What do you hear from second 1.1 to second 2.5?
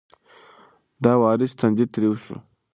وارث تندی تریو شو.